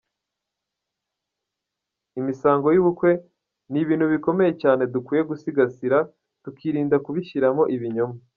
Imisango 2.19 2.67
y’ubukwe 2.71 3.09
ni 3.71 3.79
ibintu 3.83 4.05
bikomeye 4.13 4.51
cyane 4.61 4.81
dukwiye 4.93 5.21
gusigasira, 5.29 5.97
tukirinda 6.43 6.95
kubishyiramo 7.05 7.63
ibinyoma. 7.75 8.17